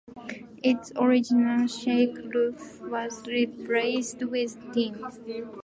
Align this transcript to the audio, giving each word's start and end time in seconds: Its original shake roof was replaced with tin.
Its 0.63 0.91
original 0.95 1.67
shake 1.67 2.17
roof 2.33 2.81
was 2.81 3.23
replaced 3.27 4.23
with 4.23 4.57
tin. 4.73 4.97